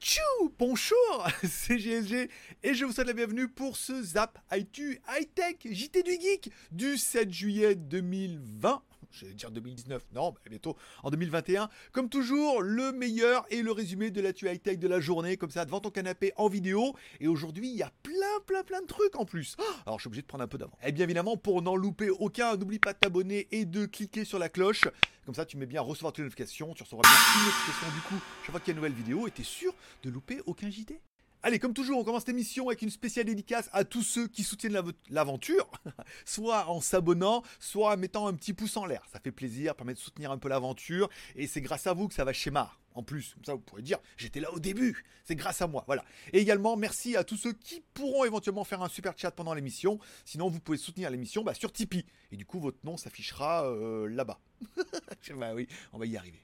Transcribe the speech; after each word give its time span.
Tchou 0.00 0.52
Bonjour, 0.58 1.28
c'est 1.48 1.78
GSG 1.78 2.28
et 2.62 2.74
je 2.74 2.84
vous 2.84 2.92
souhaite 2.92 3.06
la 3.06 3.12
bienvenue 3.12 3.48
pour 3.48 3.76
ce 3.76 4.02
Zap 4.02 4.38
IT 4.52 4.78
High 4.78 5.28
Tech 5.34 5.56
JT 5.64 6.02
du 6.02 6.12
Geek 6.12 6.50
du 6.70 6.96
7 6.96 7.32
juillet 7.32 7.74
2020 7.74 8.82
je 9.12 9.26
vais 9.26 9.34
dire 9.34 9.50
2019, 9.50 10.02
non, 10.14 10.30
bah, 10.30 10.40
bientôt 10.48 10.76
en 11.02 11.10
2021. 11.10 11.68
Comme 11.92 12.08
toujours, 12.08 12.62
le 12.62 12.92
meilleur 12.92 13.46
et 13.50 13.62
le 13.62 13.72
résumé 13.72 14.10
de 14.10 14.20
l'actu 14.20 14.48
high-tech 14.48 14.78
de 14.78 14.88
la 14.88 15.00
journée, 15.00 15.36
comme 15.36 15.50
ça, 15.50 15.64
devant 15.64 15.80
ton 15.80 15.90
canapé 15.90 16.32
en 16.36 16.48
vidéo. 16.48 16.94
Et 17.20 17.28
aujourd'hui, 17.28 17.68
il 17.68 17.76
y 17.76 17.82
a 17.82 17.92
plein, 18.02 18.40
plein, 18.46 18.62
plein 18.62 18.80
de 18.80 18.86
trucs 18.86 19.16
en 19.16 19.24
plus. 19.24 19.56
Oh, 19.58 19.62
alors, 19.86 19.98
je 19.98 20.02
suis 20.02 20.08
obligé 20.08 20.22
de 20.22 20.26
prendre 20.26 20.44
un 20.44 20.48
peu 20.48 20.58
d'avant. 20.58 20.76
Et 20.84 20.92
bien 20.92 21.04
évidemment, 21.04 21.36
pour 21.36 21.62
n'en 21.62 21.76
louper 21.76 22.10
aucun, 22.10 22.56
n'oublie 22.56 22.78
pas 22.78 22.92
de 22.92 22.98
t'abonner 22.98 23.48
et 23.50 23.64
de 23.64 23.86
cliquer 23.86 24.24
sur 24.24 24.38
la 24.38 24.48
cloche. 24.48 24.84
Comme 25.24 25.34
ça, 25.34 25.46
tu 25.46 25.56
mets 25.56 25.66
bien 25.66 25.80
recevoir 25.80 26.12
toutes 26.12 26.18
les 26.18 26.24
notifications. 26.24 26.74
Tu 26.74 26.82
recevras 26.82 27.02
bien 27.02 27.12
une 27.12 27.46
notification 27.46 27.86
du 27.94 28.00
coup 28.02 28.22
chaque 28.42 28.50
fois 28.50 28.60
qu'il 28.60 28.68
y 28.68 28.70
a 28.70 28.72
une 28.72 28.76
nouvelle 28.76 28.92
vidéo 28.92 29.28
et 29.28 29.30
tu 29.30 29.42
es 29.42 29.44
sûr 29.44 29.72
de 30.02 30.10
louper 30.10 30.40
aucun 30.46 30.70
JT. 30.70 31.00
Allez, 31.44 31.58
comme 31.58 31.74
toujours, 31.74 31.98
on 31.98 32.04
commence 32.04 32.22
cette 32.22 32.28
émission 32.28 32.68
avec 32.68 32.82
une 32.82 32.90
spéciale 32.90 33.26
dédicace 33.26 33.68
à 33.72 33.84
tous 33.84 34.02
ceux 34.02 34.28
qui 34.28 34.44
soutiennent 34.44 34.80
l'aventure, 35.10 35.68
soit 36.24 36.68
en 36.68 36.80
s'abonnant, 36.80 37.42
soit 37.58 37.94
en 37.94 37.96
mettant 37.96 38.28
un 38.28 38.34
petit 38.34 38.52
pouce 38.52 38.76
en 38.76 38.86
l'air. 38.86 39.02
Ça 39.12 39.18
fait 39.18 39.32
plaisir, 39.32 39.74
permet 39.74 39.94
de 39.94 39.98
soutenir 39.98 40.30
un 40.30 40.38
peu 40.38 40.48
l'aventure, 40.48 41.08
et 41.34 41.48
c'est 41.48 41.60
grâce 41.60 41.88
à 41.88 41.94
vous 41.94 42.06
que 42.06 42.14
ça 42.14 42.22
va 42.24 42.32
schémar. 42.32 42.78
En 42.94 43.02
plus, 43.02 43.34
comme 43.34 43.44
ça, 43.44 43.54
vous 43.54 43.60
pourrez 43.60 43.82
dire, 43.82 43.98
j'étais 44.16 44.38
là 44.38 44.52
au 44.52 44.60
début, 44.60 45.04
c'est 45.24 45.34
grâce 45.34 45.62
à 45.62 45.66
moi, 45.66 45.82
voilà. 45.86 46.04
Et 46.32 46.38
également, 46.38 46.76
merci 46.76 47.16
à 47.16 47.24
tous 47.24 47.36
ceux 47.36 47.54
qui 47.54 47.82
pourront 47.92 48.24
éventuellement 48.24 48.64
faire 48.64 48.82
un 48.82 48.88
super 48.88 49.14
chat 49.16 49.32
pendant 49.32 49.54
l'émission. 49.54 49.98
Sinon, 50.24 50.48
vous 50.48 50.60
pouvez 50.60 50.78
soutenir 50.78 51.10
l'émission 51.10 51.42
bah, 51.42 51.54
sur 51.54 51.72
Tipeee. 51.72 52.06
Et 52.30 52.36
du 52.36 52.46
coup, 52.46 52.60
votre 52.60 52.78
nom 52.84 52.96
s'affichera 52.96 53.66
euh, 53.66 54.06
là-bas. 54.08 54.38
bah 55.36 55.54
oui, 55.54 55.66
on 55.92 55.98
va 55.98 56.06
y 56.06 56.16
arriver. 56.16 56.42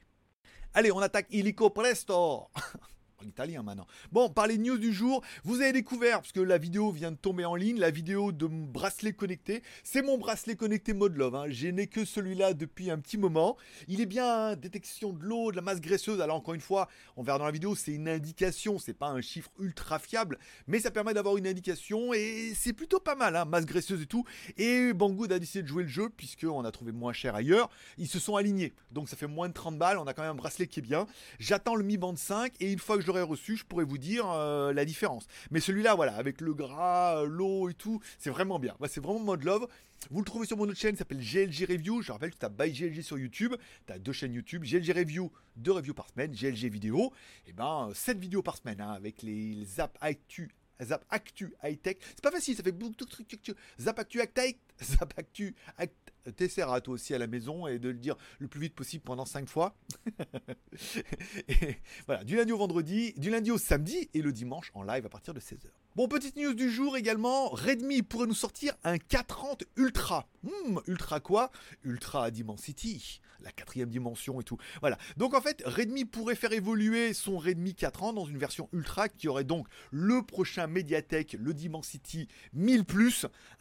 Allez, 0.74 0.90
on 0.90 0.98
attaque 0.98 1.28
illico 1.30 1.70
presto 1.70 2.48
italien 3.26 3.62
maintenant. 3.62 3.86
Bon, 4.12 4.28
par 4.28 4.46
les 4.46 4.58
news 4.58 4.78
du 4.78 4.92
jour, 4.92 5.22
vous 5.44 5.60
avez 5.60 5.72
découvert, 5.72 6.20
parce 6.20 6.32
que 6.32 6.40
la 6.40 6.58
vidéo 6.58 6.90
vient 6.90 7.10
de 7.10 7.16
tomber 7.16 7.44
en 7.44 7.54
ligne, 7.54 7.78
la 7.78 7.90
vidéo 7.90 8.32
de 8.32 8.46
mon 8.46 8.64
bracelet 8.66 9.12
connecté. 9.12 9.62
C'est 9.82 10.02
mon 10.02 10.18
bracelet 10.18 10.56
connecté 10.56 10.92
mode 10.92 11.16
love. 11.16 11.34
Hein. 11.34 11.44
J'ai 11.48 11.72
n'ai 11.72 11.86
que 11.86 12.04
celui-là 12.04 12.54
depuis 12.54 12.90
un 12.90 12.98
petit 12.98 13.18
moment. 13.18 13.56
Il 13.88 14.00
est 14.00 14.06
bien 14.06 14.56
détection 14.56 15.12
de 15.12 15.22
l'eau, 15.22 15.50
de 15.50 15.56
la 15.56 15.62
masse 15.62 15.80
graisseuse. 15.80 16.20
Alors 16.20 16.36
encore 16.36 16.54
une 16.54 16.60
fois, 16.60 16.88
on 17.16 17.22
verra 17.22 17.38
dans 17.38 17.44
la 17.44 17.50
vidéo, 17.50 17.74
c'est 17.74 17.92
une 17.92 18.08
indication, 18.08 18.78
c'est 18.78 18.94
pas 18.94 19.08
un 19.08 19.20
chiffre 19.20 19.50
ultra 19.58 19.98
fiable, 19.98 20.38
mais 20.66 20.80
ça 20.80 20.90
permet 20.90 21.14
d'avoir 21.14 21.36
une 21.36 21.46
indication 21.46 22.12
et 22.12 22.52
c'est 22.54 22.72
plutôt 22.72 23.00
pas 23.00 23.14
mal, 23.14 23.36
hein, 23.36 23.44
masse 23.44 23.66
graisseuse 23.66 24.02
et 24.02 24.06
tout. 24.06 24.24
Et 24.56 24.92
Banggood 24.92 25.32
a 25.32 25.38
décidé 25.38 25.62
de 25.62 25.68
jouer 25.68 25.82
le 25.82 25.88
jeu 25.88 26.08
puisqu'on 26.08 26.64
a 26.64 26.70
trouvé 26.70 26.92
moins 26.92 27.12
cher 27.12 27.34
ailleurs. 27.34 27.70
Ils 27.96 28.08
se 28.08 28.18
sont 28.18 28.36
alignés, 28.36 28.72
donc 28.92 29.08
ça 29.08 29.16
fait 29.16 29.26
moins 29.26 29.48
de 29.48 29.54
30 29.54 29.78
balles. 29.78 29.98
On 29.98 30.06
a 30.06 30.14
quand 30.14 30.22
même 30.22 30.32
un 30.32 30.34
bracelet 30.34 30.66
qui 30.66 30.80
est 30.80 30.82
bien. 30.82 31.06
J'attends 31.38 31.74
le 31.74 31.84
Mi 31.84 31.96
Band 31.96 32.16
5 32.16 32.52
et 32.60 32.72
une 32.72 32.78
fois 32.78 32.96
que 32.96 33.02
je 33.02 33.07
reçu, 33.10 33.56
je 33.56 33.64
pourrais 33.64 33.84
vous 33.84 33.98
dire 33.98 34.28
euh, 34.30 34.72
la 34.72 34.84
différence. 34.84 35.26
Mais 35.50 35.60
celui-là, 35.60 35.94
voilà, 35.94 36.14
avec 36.16 36.40
le 36.40 36.54
gras, 36.54 37.24
l'eau 37.24 37.68
et 37.68 37.74
tout, 37.74 38.00
c'est 38.18 38.30
vraiment 38.30 38.58
bien. 38.58 38.74
c'est 38.88 39.02
vraiment 39.02 39.20
mode 39.20 39.44
love. 39.44 39.66
Vous 40.10 40.20
le 40.20 40.24
trouvez 40.24 40.46
sur 40.46 40.56
mon 40.56 40.64
autre 40.64 40.78
chaîne, 40.78 40.96
s'appelle 40.96 41.20
GLG 41.20 41.66
Review. 41.68 42.02
Je 42.02 42.12
rappelle 42.12 42.30
que 42.30 42.38
tu 42.38 42.46
as 42.46 42.48
By 42.48 42.72
GLG 42.72 43.02
sur 43.02 43.18
YouTube. 43.18 43.54
Tu 43.86 43.92
as 43.92 43.98
deux 43.98 44.12
chaînes 44.12 44.32
YouTube. 44.32 44.64
GLG 44.64 44.92
Review, 44.92 45.32
deux 45.56 45.72
reviews 45.72 45.94
par 45.94 46.08
semaine. 46.08 46.32
GLG 46.32 46.70
Vidéo, 46.70 47.12
et 47.46 47.50
eh 47.50 47.52
ben 47.52 47.90
7 47.94 48.18
vidéos 48.18 48.42
par 48.42 48.56
semaine 48.56 48.80
hein, 48.80 48.92
avec 48.92 49.22
les, 49.22 49.54
les 49.54 49.80
apps 49.80 49.96
actu 50.00 50.50
Zap 50.82 51.04
Actu 51.10 51.54
High 51.62 51.80
Tech. 51.80 51.96
C'est 52.00 52.22
pas 52.22 52.30
facile, 52.30 52.56
ça 52.56 52.62
fait 52.62 52.72
beaucoup 52.72 52.94
de. 52.94 53.54
Zap 53.80 53.98
Actu 53.98 54.20
High 54.20 54.32
Tech, 54.32 54.56
Zap 54.82 55.14
Actu 55.16 55.54
T'essaieras 56.36 56.76
à 56.76 56.80
toi 56.80 56.94
aussi 56.94 57.14
à 57.14 57.18
la 57.18 57.26
maison 57.26 57.66
et 57.66 57.78
de 57.78 57.88
le 57.88 57.98
dire 57.98 58.16
le 58.38 58.48
plus 58.48 58.60
vite 58.60 58.74
possible 58.74 59.02
pendant 59.02 59.24
5 59.24 59.48
fois. 59.48 59.74
voilà, 62.06 62.24
du 62.24 62.36
lundi 62.36 62.52
au 62.52 62.58
vendredi, 62.58 63.14
du 63.16 63.30
lundi 63.30 63.50
au 63.50 63.58
samedi 63.58 64.10
et 64.14 64.20
le 64.20 64.32
dimanche 64.32 64.70
en 64.74 64.82
live 64.82 65.06
à 65.06 65.08
partir 65.08 65.32
de 65.32 65.40
16h. 65.40 65.68
Bon, 65.96 66.06
petite 66.06 66.36
news 66.36 66.54
du 66.54 66.70
jour 66.70 66.96
également, 66.96 67.48
Redmi 67.48 68.02
pourrait 68.02 68.26
nous 68.26 68.34
sortir 68.34 68.74
un 68.84 68.98
430 68.98 69.64
Ultra. 69.76 70.28
Hmm, 70.42 70.78
ultra 70.86 71.20
quoi? 71.20 71.50
Ultra 71.84 72.30
Dimensity, 72.30 73.20
la 73.42 73.52
quatrième 73.52 73.88
dimension 73.88 74.40
et 74.40 74.44
tout. 74.44 74.58
Voilà. 74.80 74.98
Donc 75.16 75.34
en 75.34 75.40
fait, 75.40 75.62
Redmi 75.64 76.04
pourrait 76.04 76.34
faire 76.34 76.52
évoluer 76.52 77.12
son 77.14 77.38
Redmi 77.38 77.74
430 77.74 78.16
dans 78.16 78.26
une 78.26 78.38
version 78.38 78.68
Ultra 78.72 79.08
qui 79.08 79.28
aurait 79.28 79.44
donc 79.44 79.66
le 79.90 80.22
prochain 80.22 80.66
Mediatek, 80.66 81.36
le 81.38 81.54
Dimensity 81.54 82.28
1000 82.52 82.84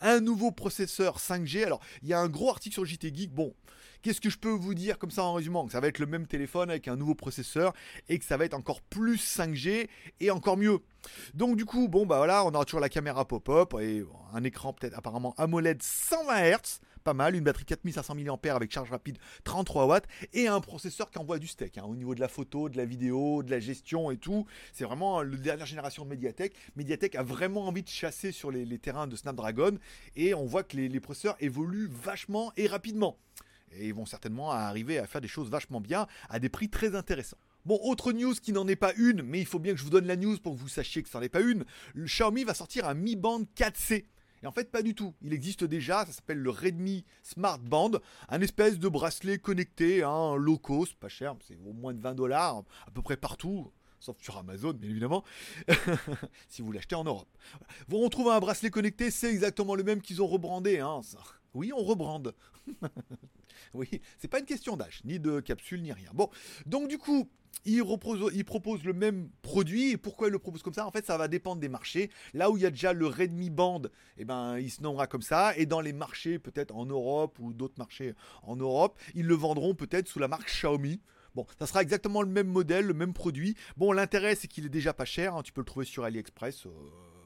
un 0.02 0.20
nouveau 0.20 0.52
processeur 0.52 1.18
5G. 1.18 1.66
Alors, 1.66 1.82
il 2.02 2.10
y 2.10 2.14
a 2.14 2.20
un 2.20 2.30
gros 2.30 2.50
article 2.50 2.74
sur 2.74 2.86
JT 2.86 3.14
Geek. 3.14 3.34
Bon, 3.34 3.54
Qu'est-ce 4.02 4.22
que 4.22 4.30
je 4.30 4.38
peux 4.38 4.52
vous 4.52 4.74
dire 4.74 5.00
comme 5.00 5.12
ça 5.12 5.24
en 5.24 5.34
résumant? 5.34 5.66
Que 5.66 5.72
ça 5.72 5.80
va 5.80 5.88
être 5.88 6.00
le 6.00 6.06
même 6.06 6.28
téléphone 6.28 6.70
avec 6.70 6.88
un 6.88 6.96
nouveau 6.96 7.16
processeur 7.16 7.74
et 8.08 8.20
que 8.20 8.26
ça 8.26 8.38
va 8.38 8.46
être 8.46 8.54
encore 8.54 8.82
plus 8.82 9.18
5G 9.18 9.90
et 10.20 10.32
encore 10.32 10.58
mieux. 10.58 10.80
Donc 11.34 11.58
du 11.58 11.66
coup, 11.66 11.88
bon 11.88 12.06
bah 12.06 12.18
voilà, 12.18 12.46
on 12.46 12.50
aura 12.50 12.66
toujours 12.66 12.80
la 12.80 12.90
caméra 12.90 13.28
pop-up 13.28 13.74
et 13.82 14.06
un 14.34 14.44
écran 14.44 14.74
peut-être 14.74 14.98
apparemment 14.98 15.34
AMOLED 15.38 15.82
120 15.82 16.52
Hz, 16.52 16.80
pas 17.08 17.14
mal, 17.14 17.38
une 17.38 17.44
batterie 17.46 17.64
4500 17.64 18.16
mAh 18.16 18.54
avec 18.54 18.70
charge 18.70 18.92
rapide 18.92 19.18
33 19.46 19.86
watts 19.86 20.08
et 20.34 20.50
un 20.50 20.60
processeur 20.60 21.10
qui 21.10 21.18
envoie 21.20 21.40
du 21.40 21.48
steak 21.48 21.78
hein, 21.78 21.86
au 21.88 21.96
niveau 21.96 22.14
de 22.14 22.20
la 22.20 22.28
photo, 22.28 22.68
de 22.68 22.76
la 22.76 22.84
vidéo, 22.84 23.44
de 23.44 23.50
la 23.50 23.62
gestion 23.62 24.12
et 24.12 24.18
tout. 24.18 24.46
C'est 24.74 24.84
vraiment 24.84 25.22
la 25.22 25.38
dernière 25.38 25.66
génération 25.66 26.04
de 26.04 26.10
Mediatek. 26.10 26.54
Mediatek 26.76 27.16
a 27.16 27.24
vraiment 27.24 27.66
envie 27.66 27.82
de 27.82 27.88
chasser 27.88 28.34
sur 28.34 28.52
les, 28.52 28.78
terrains 28.78 29.08
de 29.08 29.16
Snapdragon 29.16 29.78
et 30.18 30.34
on 30.34 30.46
voit 30.46 30.64
que 30.64 30.76
les 30.76 31.00
processeurs 31.00 31.38
évoluent 31.40 31.90
vachement 31.90 32.52
et 32.58 32.68
rapidement. 32.68 33.18
Et 33.72 33.88
ils 33.88 33.94
vont 33.94 34.06
certainement 34.06 34.52
arriver 34.52 35.00
à 35.00 35.08
faire 35.08 35.22
des 35.22 35.30
choses 35.30 35.50
vachement 35.50 35.80
bien 35.80 36.08
à 36.30 36.40
des 36.40 36.50
prix 36.50 36.68
très 36.68 36.94
intéressants. 36.94 37.38
Bon, 37.66 37.80
autre 37.84 38.12
news 38.12 38.34
qui 38.34 38.52
n'en 38.52 38.68
est 38.68 38.76
pas 38.76 38.92
une, 38.98 39.22
mais 39.22 39.40
il 39.40 39.46
faut 39.46 39.60
bien 39.60 39.72
que 39.72 39.80
je 39.80 39.86
vous 39.86 39.92
donne 39.92 40.08
la 40.08 40.18
news 40.18 40.38
pour 40.40 40.56
que 40.56 40.60
vous 40.60 40.68
sachiez 40.68 41.04
que 41.04 41.10
ça 41.10 41.20
n'en 41.20 41.24
est 41.24 41.30
pas 41.30 41.40
une. 41.40 41.64
Le 41.96 42.04
Xiaomi 42.04 42.44
va 42.44 42.54
sortir 42.54 42.86
un 42.86 42.96
Mi 42.96 43.16
Band 43.16 43.44
4C. 43.56 44.04
Et 44.44 44.48
en 44.48 44.52
fait, 44.52 44.72
pas 44.72 44.82
du 44.82 44.94
tout. 44.94 45.14
Il 45.22 45.34
existe 45.34 45.64
déjà, 45.64 46.06
ça 46.06 46.12
s'appelle 46.12 46.40
le 46.40 46.50
Redmi 46.50 47.06
Smart 47.24 47.60
Band, 47.60 47.92
un 48.30 48.42
espèce 48.42 48.80
de 48.80 48.88
bracelet 48.88 49.40
connecté, 49.40 50.04
hein, 50.04 50.36
low 50.36 50.58
cost, 50.58 50.96
pas 50.96 51.10
cher, 51.10 51.36
c'est 51.48 51.58
au 51.66 51.74
moins 51.74 51.94
de 51.94 52.02
20 52.02 52.16
dollars, 52.16 52.64
à 52.86 52.92
peu 52.92 53.02
près 53.02 53.18
partout, 53.18 53.72
sauf 54.00 54.18
sur 54.22 54.38
Amazon, 54.38 54.74
bien 54.74 54.90
évidemment, 54.90 55.24
si 56.50 56.62
vous 56.62 56.72
l'achetez 56.72 56.96
en 56.96 57.04
Europe. 57.04 57.30
Vous 57.88 57.98
retrouvez 58.00 58.32
un 58.32 58.40
bracelet 58.40 58.70
connecté, 58.70 59.12
c'est 59.12 59.30
exactement 59.30 59.76
le 59.76 59.84
même 59.84 60.02
qu'ils 60.02 60.22
ont 60.22 60.28
rebrandé. 60.28 60.80
Hein. 60.80 61.02
Oui, 61.54 61.72
on 61.76 61.84
rebrande. 61.84 62.36
oui, 63.74 64.02
c'est 64.18 64.28
pas 64.28 64.40
une 64.40 64.46
question 64.46 64.78
d'âge, 64.78 65.02
ni 65.06 65.20
de 65.20 65.40
capsule, 65.40 65.82
ni 65.82 65.92
rien. 65.92 66.10
Bon, 66.14 66.30
donc 66.66 66.88
du 66.88 66.98
coup, 66.98 67.30
il 67.66 67.84
propose, 68.46 68.84
le 68.84 68.94
même 68.94 69.30
produit. 69.42 69.92
Et 69.92 69.98
pourquoi 69.98 70.28
il 70.28 70.32
le 70.32 70.40
propose 70.40 70.64
comme 70.64 70.74
ça? 70.74 70.86
En 70.86 70.92
fait, 70.92 71.06
ça 71.06 71.18
va 71.18 71.28
dépendre 71.28 71.60
des 71.60 71.70
marchés. 71.70 72.10
Là 72.34 72.50
où 72.50 72.58
il 72.58 72.64
y 72.64 72.66
a 72.66 72.70
déjà 72.70 72.94
le 72.94 73.08
Redmi 73.08 73.50
Band, 73.50 73.84
eh 74.18 74.26
ben, 74.26 74.58
il 74.58 74.72
se 74.72 74.82
nommera 74.82 75.08
comme 75.08 75.22
ça. 75.22 75.56
Et 75.58 75.66
dans 75.66 75.82
les 75.82 75.94
marchés, 75.94 76.40
peut-être 76.40 76.76
en 76.76 76.86
Europe 76.86 77.38
ou 77.40 77.54
d'autres 77.54 77.78
marchés 77.78 78.14
en 78.44 78.56
Europe, 78.56 78.98
ils 79.16 79.26
le 79.26 79.36
vendront 79.36 79.76
peut-être 79.76 80.08
sous 80.08 80.20
la 80.20 80.28
marque 80.28 80.48
Xiaomi. 80.48 81.02
Bon, 81.36 81.46
ça 81.60 81.68
sera 81.68 81.82
exactement 81.82 82.22
le 82.22 82.30
même 82.30 82.48
modèle, 82.48 82.86
le 82.86 82.94
même 82.94 83.14
produit. 83.14 83.56
Bon, 83.76 83.92
l'intérêt, 83.92 84.36
c'est 84.36 84.48
qu'il 84.48 84.66
est 84.66 84.70
déjà 84.70 84.94
pas 84.94 85.06
cher. 85.06 85.36
Hein. 85.36 85.44
Tu 85.44 85.52
peux 85.52 85.62
le 85.62 85.66
trouver 85.66 85.86
sur 85.86 86.04
AliExpress. 86.04 86.66
Euh, 86.66 86.70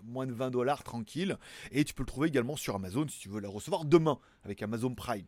moins 0.03 0.27
de 0.27 0.33
20 0.33 0.51
dollars 0.51 0.83
tranquille. 0.83 1.37
Et 1.71 1.83
tu 1.83 1.93
peux 1.93 2.03
le 2.03 2.07
trouver 2.07 2.27
également 2.27 2.55
sur 2.55 2.75
Amazon 2.75 3.07
si 3.07 3.19
tu 3.19 3.29
veux 3.29 3.39
la 3.39 3.49
recevoir 3.49 3.85
demain 3.85 4.19
avec 4.43 4.61
Amazon 4.61 4.93
Prime. 4.93 5.25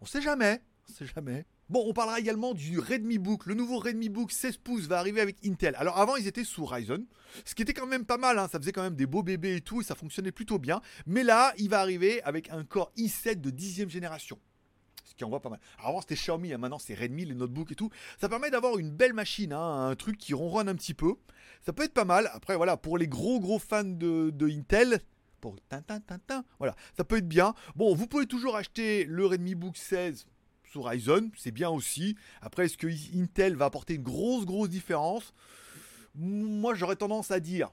On 0.00 0.06
sait 0.06 0.22
jamais, 0.22 0.62
on 0.88 0.92
sait 0.92 1.06
jamais. 1.06 1.44
Bon, 1.68 1.84
on 1.86 1.92
parlera 1.92 2.20
également 2.20 2.54
du 2.54 2.78
Redmi 2.78 3.18
Book. 3.18 3.44
Le 3.44 3.54
nouveau 3.54 3.78
Redmi 3.78 4.08
Book 4.08 4.32
16 4.32 4.56
pouces 4.58 4.86
va 4.86 4.98
arriver 4.98 5.20
avec 5.20 5.36
Intel. 5.44 5.74
Alors 5.76 5.98
avant, 5.98 6.16
ils 6.16 6.26
étaient 6.26 6.44
sous 6.44 6.64
Ryzen, 6.64 7.04
ce 7.44 7.54
qui 7.54 7.62
était 7.62 7.74
quand 7.74 7.86
même 7.86 8.06
pas 8.06 8.16
mal. 8.16 8.38
Hein. 8.38 8.48
Ça 8.50 8.58
faisait 8.58 8.72
quand 8.72 8.82
même 8.82 8.94
des 8.94 9.06
beaux 9.06 9.22
bébés 9.22 9.56
et 9.56 9.60
tout, 9.60 9.80
et 9.80 9.84
ça 9.84 9.94
fonctionnait 9.94 10.32
plutôt 10.32 10.58
bien. 10.58 10.80
Mais 11.04 11.24
là, 11.24 11.52
il 11.58 11.68
va 11.68 11.80
arriver 11.80 12.22
avec 12.22 12.48
un 12.50 12.64
Core 12.64 12.92
i7 12.96 13.40
de 13.40 13.50
10 13.50 13.88
génération. 13.88 14.38
Ce 15.04 15.14
qui 15.14 15.24
envoie 15.24 15.42
pas 15.42 15.50
mal. 15.50 15.60
Avant, 15.78 16.00
c'était 16.00 16.14
Xiaomi, 16.14 16.52
hein. 16.52 16.58
maintenant 16.58 16.78
c'est 16.78 16.94
Redmi, 16.94 17.24
les 17.24 17.34
notebooks 17.34 17.72
et 17.72 17.74
tout. 17.74 17.90
Ça 18.20 18.28
permet 18.28 18.50
d'avoir 18.50 18.78
une 18.78 18.90
belle 18.90 19.14
machine, 19.14 19.52
hein. 19.52 19.88
un 19.90 19.96
truc 19.96 20.16
qui 20.16 20.32
ronronne 20.32 20.68
un 20.68 20.74
petit 20.74 20.94
peu. 20.94 21.16
Ça 21.60 21.72
peut 21.72 21.82
être 21.82 21.92
pas 21.92 22.04
mal. 22.04 22.30
Après, 22.32 22.56
voilà, 22.56 22.76
pour 22.76 22.96
les 22.96 23.08
gros 23.08 23.40
gros 23.40 23.58
fans 23.58 23.84
de 23.84 24.48
Intel, 24.48 25.00
pour. 25.40 25.56
Voilà, 26.58 26.74
ça 26.96 27.04
peut 27.04 27.16
être 27.16 27.28
bien. 27.28 27.54
Bon, 27.76 27.94
vous 27.94 28.06
pouvez 28.06 28.26
toujours 28.26 28.56
acheter 28.56 29.04
le 29.04 29.26
Redmi 29.26 29.54
Book 29.54 29.76
16 29.76 30.26
sur 30.64 30.84
Ryzen, 30.84 31.30
c'est 31.36 31.50
bien 31.50 31.70
aussi. 31.70 32.16
Après, 32.42 32.66
est-ce 32.66 32.76
que 32.76 32.88
Intel 33.16 33.56
va 33.56 33.66
apporter 33.66 33.94
une 33.94 34.02
grosse, 34.02 34.44
grosse 34.44 34.68
différence? 34.68 35.32
Moi, 36.14 36.74
j'aurais 36.74 36.96
tendance 36.96 37.30
à 37.30 37.40
dire. 37.40 37.70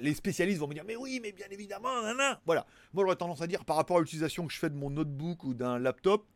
Les 0.00 0.14
spécialistes 0.14 0.58
vont 0.58 0.68
me 0.68 0.74
dire, 0.74 0.84
mais 0.86 0.96
oui, 0.96 1.20
mais 1.22 1.32
bien 1.32 1.46
évidemment, 1.50 2.02
nan, 2.02 2.38
voilà. 2.44 2.66
Moi, 2.92 3.04
j'aurais 3.04 3.16
tendance 3.16 3.42
à 3.42 3.46
dire, 3.46 3.64
par 3.64 3.76
rapport 3.76 3.98
à 3.98 4.00
l'utilisation 4.00 4.46
que 4.46 4.52
je 4.52 4.58
fais 4.58 4.70
de 4.70 4.76
mon 4.76 4.90
notebook 4.90 5.44
ou 5.44 5.54
d'un 5.54 5.78
laptop, 5.78 6.26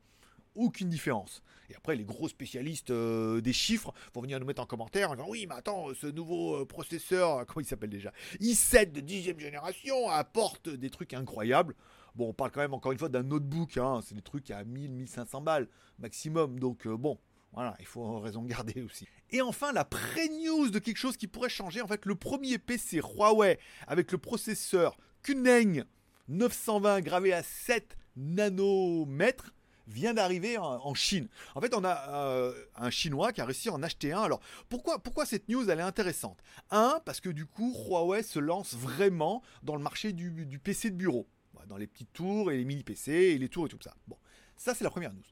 aucune 0.55 0.89
différence. 0.89 1.43
Et 1.71 1.75
après, 1.75 1.97
les 1.97 2.05
gros 2.05 2.29
spécialistes 2.29 2.91
euh, 2.91 3.41
des 3.41 3.53
chiffres 3.53 3.93
vont 4.15 4.21
venir 4.21 4.39
nous 4.39 4.47
mettre 4.47 4.63
en 4.63 4.67
commentaire 4.67 5.11
en 5.11 5.15
disant 5.15 5.29
Oui, 5.29 5.47
mais 5.49 5.55
attends, 5.55 5.87
ce 5.95 6.07
nouveau 6.07 6.57
euh, 6.57 6.65
processeur, 6.67 7.39
euh, 7.39 7.45
comment 7.47 7.61
il 7.61 7.67
s'appelle 7.67 7.91
déjà? 7.91 8.13
I7 8.41 8.93
de 8.93 9.01
10 9.01 9.39
génération 9.39 10.09
apporte 10.11 10.69
des 10.69 10.91
trucs 10.91 11.15
incroyables. 11.15 11.75
Bon, 12.15 12.29
on 12.29 12.35
parle 12.35 12.51
quand 12.51 12.61
même 12.61 12.75
encore 12.75 12.93
une 12.93 12.99
fois 12.99 13.09
d'un 13.09 13.23
notebook, 13.23 13.79
hein, 13.79 14.01
c'est 14.05 14.15
des 14.15 14.23
trucs 14.23 14.51
à 14.51 14.65
1000, 14.65 14.93
1500 14.93 15.41
balles 15.41 15.69
maximum. 15.99 16.59
Donc, 16.59 16.87
bon, 16.87 17.19
Voilà, 17.55 17.75
il 17.81 17.87
faut 17.87 18.21
raison 18.21 18.43
garder 18.43 18.83
aussi. 18.83 19.09
Et 19.31 19.41
enfin, 19.41 19.73
la 19.73 19.87
pré-news 19.87 20.69
de 20.69 20.79
quelque 20.79 20.99
chose 20.99 21.17
qui 21.17 21.27
pourrait 21.27 21.49
changer. 21.49 21.81
En 21.81 21.87
fait, 21.87 22.05
le 22.05 22.15
premier 22.15 22.59
PC 22.59 23.01
Huawei 23.01 23.59
avec 23.87 24.13
le 24.13 24.19
processeur 24.19 24.99
Kuneng 25.23 25.85
920 26.29 27.01
gravé 27.01 27.33
à 27.33 27.43
7 27.43 27.97
nanomètres 28.17 29.55
vient 29.93 30.15
d'arriver 30.15 30.59
en, 30.59 30.95
Chine. 30.95 31.29
En 31.55 31.61
fait, 31.61 31.75
on 31.75 31.85
a 31.85 32.09
euh, 32.11 32.53
un 32.77 32.91
Chinois 32.91 33.33
qui 33.33 33.41
a 33.41 33.45
réussi 33.45 33.69
à 33.69 33.73
en 33.73 33.83
acheter 33.83 34.13
un. 34.13 34.23
Alors, 34.23 34.41
pourquoi, 34.69 34.99
pourquoi 35.03 35.27
cette 35.27 35.49
news, 35.49 35.69
elle 35.71 35.79
est 35.79 35.83
intéressante? 35.83 36.39
Un, 36.71 37.01
parce 37.05 37.21
que 37.21 37.29
du 37.29 37.47
coup, 37.47 37.75
Huawei 37.87 38.23
se 38.23 38.39
lance 38.39 38.75
vraiment 38.75 39.43
dans 39.63 39.77
le 39.77 39.83
marché 39.83 40.13
du, 40.13 40.31
du 40.47 40.59
PC 40.59 40.91
de 40.91 40.97
bureau. 40.97 41.29
Dans 41.69 41.77
les 41.77 41.87
petites 41.87 42.13
tours 42.13 42.51
et 42.51 42.57
les 42.57 42.65
mini-PC 42.65 43.13
et 43.13 43.39
les 43.39 43.49
tours 43.49 43.67
et 43.67 43.69
tout 43.69 43.79
ça. 43.81 43.95
Bon, 44.09 44.17
ça, 44.57 44.75
c'est 44.75 44.85
la 44.85 44.91
première 44.91 45.13
news. 45.13 45.23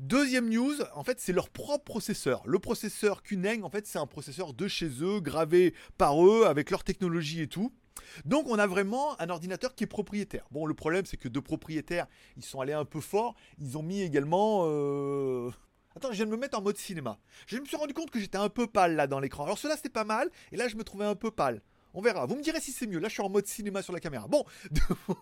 Deuxième 0.00 0.50
news, 0.50 0.74
en 0.94 1.04
fait, 1.04 1.20
c'est 1.20 1.32
leur 1.32 1.48
propre 1.48 1.84
processeur. 1.84 2.42
Le 2.46 2.58
processeur 2.58 3.22
Kuneng, 3.22 3.62
en 3.62 3.70
fait, 3.70 3.86
c'est 3.86 3.98
un 3.98 4.06
processeur 4.06 4.52
de 4.52 4.66
chez 4.66 4.90
eux, 5.02 5.20
gravé 5.20 5.72
par 5.96 6.24
eux, 6.26 6.46
avec 6.46 6.70
leur 6.70 6.82
technologie 6.82 7.42
et 7.42 7.46
tout. 7.46 7.72
Donc 8.24 8.46
on 8.48 8.58
a 8.58 8.66
vraiment 8.66 9.20
un 9.20 9.28
ordinateur 9.30 9.74
qui 9.74 9.84
est 9.84 9.88
propriétaire. 9.88 10.46
Bon, 10.50 10.66
le 10.66 10.74
problème 10.74 11.06
c'est 11.06 11.16
que 11.16 11.28
deux 11.28 11.42
propriétaires, 11.42 12.06
ils 12.36 12.44
sont 12.44 12.60
allés 12.60 12.72
un 12.72 12.84
peu 12.84 13.00
fort. 13.00 13.34
Ils 13.58 13.76
ont 13.78 13.82
mis 13.82 14.02
également... 14.02 14.64
Euh... 14.64 15.50
Attends, 15.96 16.10
je 16.10 16.16
viens 16.16 16.26
de 16.26 16.30
me 16.32 16.36
mettre 16.36 16.58
en 16.58 16.62
mode 16.62 16.76
cinéma. 16.76 17.18
Je 17.46 17.56
me 17.56 17.64
suis 17.64 17.76
rendu 17.76 17.94
compte 17.94 18.10
que 18.10 18.18
j'étais 18.18 18.38
un 18.38 18.48
peu 18.48 18.66
pâle 18.66 18.96
là 18.96 19.06
dans 19.06 19.20
l'écran. 19.20 19.44
Alors 19.44 19.58
cela 19.58 19.76
c'était 19.76 19.88
pas 19.88 20.04
mal, 20.04 20.28
et 20.50 20.56
là 20.56 20.66
je 20.66 20.76
me 20.76 20.82
trouvais 20.82 21.04
un 21.04 21.14
peu 21.14 21.30
pâle. 21.30 21.62
On 21.96 22.00
verra. 22.00 22.26
Vous 22.26 22.34
me 22.34 22.42
direz 22.42 22.60
si 22.60 22.72
c'est 22.72 22.88
mieux. 22.88 22.98
Là, 22.98 23.06
je 23.06 23.14
suis 23.14 23.22
en 23.22 23.30
mode 23.30 23.46
cinéma 23.46 23.80
sur 23.80 23.92
la 23.92 24.00
caméra. 24.00 24.26
Bon, 24.26 24.44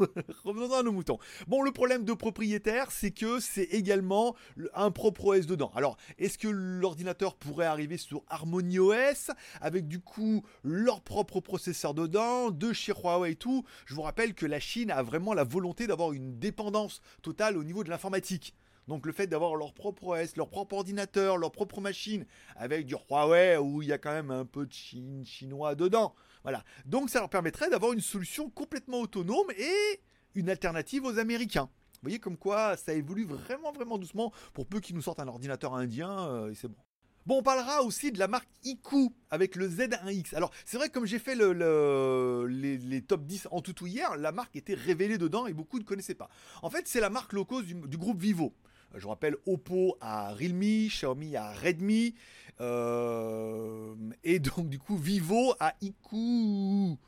revenons 0.45 0.73
à 0.73 0.83
nos 0.83 0.93
moutons. 0.93 1.19
Bon, 1.47 1.61
le 1.61 1.71
problème 1.71 2.05
de 2.05 2.15
propriétaire, 2.15 2.91
c'est 2.91 3.11
que 3.11 3.41
c'est 3.41 3.65
également 3.65 4.35
un 4.75 4.91
propre 4.91 5.37
OS 5.37 5.47
dedans. 5.47 5.71
Alors, 5.75 5.99
est-ce 6.19 6.39
que 6.39 6.49
l'ordinateur 6.49 7.35
pourrait 7.35 7.67
arriver 7.67 7.99
sur 7.99 8.23
Harmony 8.27 8.79
OS 8.79 9.31
avec 9.61 9.87
du 9.87 10.01
coup 10.01 10.45
leur 10.65 11.03
propre 11.03 11.41
processeur 11.41 11.93
dedans, 11.93 12.51
de 12.51 12.73
chez 12.73 12.93
Huawei 12.93 13.33
et 13.33 13.37
tout? 13.37 13.65
Je 13.85 13.95
vous 13.95 14.03
rappelle 14.03 14.33
que 14.33 14.47
la 14.47 14.59
Chine 14.59 14.91
a 14.91 15.03
vraiment 15.03 15.35
la 15.35 15.45
volonté 15.45 15.87
d'avoir 15.87 16.15
une 16.15 16.39
dépendance 16.39 17.03
totale 17.21 17.59
au 17.59 17.65
niveau 17.65 17.85
de 17.85 17.91
l'informatique. 17.91 18.55
Donc 18.89 19.07
le 19.07 19.13
fait 19.13 19.27
d'avoir 19.27 19.57
leur 19.57 19.75
propre 19.75 20.05
OS, 20.05 20.37
leur 20.37 20.49
propre 20.49 20.77
ordinateur, 20.77 21.37
leur 21.37 21.53
propre 21.53 21.81
machine, 21.81 22.25
avec 22.57 22.87
du 22.87 22.95
Huawei 22.95 23.59
où 23.59 23.83
il 23.83 23.89
y 23.89 23.93
a 23.93 23.99
quand 23.99 24.13
même 24.13 24.31
un 24.31 24.45
peu 24.45 24.67
de 24.67 24.73
Chine, 24.73 25.23
chinois 25.25 25.75
dedans. 25.75 26.15
Voilà. 26.43 26.65
Donc 26.85 27.11
ça 27.11 27.21
leur 27.21 27.31
permettrait 27.31 27.71
d'avoir 27.71 27.93
une 27.93 28.01
solution 28.01 28.51
complètement 28.51 29.01
autonome 29.01 29.51
et 29.57 30.01
une 30.35 30.51
alternative 30.51 31.05
aux 31.05 31.19
Américains. 31.19 31.69
Vous 31.95 32.09
voyez 32.09 32.19
comme 32.19 32.37
quoi 32.37 32.77
ça 32.77 32.95
évolue 32.95 33.25
vraiment 33.25 33.71
vraiment 33.73 33.97
doucement 33.97 34.33
pour 34.55 34.67
peu 34.67 34.81
qu'ils 34.81 34.97
nous 34.97 35.03
sortent 35.03 35.21
un 35.21 35.29
ordinateur 35.29 35.75
indien 35.75 36.29
euh, 36.29 36.51
et 36.51 36.55
c'est 36.55 36.69
bon. 36.69 36.77
Bon, 37.25 37.39
on 37.39 37.43
parlera 37.43 37.83
aussi 37.85 38.11
de 38.11 38.19
la 38.19 38.27
marque 38.27 38.49
Iku 38.65 39.15
avec 39.31 39.55
le 39.55 39.69
Z1X. 39.69 40.35
Alors, 40.35 40.51
c'est 40.65 40.77
vrai 40.77 40.89
comme 40.89 41.07
j'ai 41.07 41.21
fait 41.21 41.37
le, 41.37 42.47
les, 42.49 43.03
top 43.03 43.25
10 43.27 43.47
en 43.53 43.61
tout 43.61 43.87
hier, 43.87 44.17
la 44.17 44.33
marque 44.33 44.57
était 44.57 44.75
révélée 44.75 45.19
dedans 45.19 45.47
et 45.47 45.53
beaucoup 45.53 45.79
ne 45.79 45.85
connaissaient 45.85 46.17
pas. 46.17 46.29
En 46.63 46.71
fait, 46.71 46.89
c'est 46.89 46.99
la 46.99 47.11
marque 47.11 47.33
low 47.33 47.45
cost 47.45 47.67
du 47.67 47.97
groupe 47.97 48.21
Vivo. 48.21 48.53
Je 48.95 49.07
rappelle 49.07 49.37
Oppo 49.47 49.97
à 50.01 50.33
Realme, 50.33 50.89
Xiaomi 50.89 51.37
à 51.37 51.53
Redmi, 51.53 52.15
euh, 52.61 53.95
et 54.23 54.39
donc 54.39 54.69
du 54.69 54.79
coup 54.79 54.97
Vivo 54.97 55.55
à 55.59 55.75
Iku. 55.81 56.99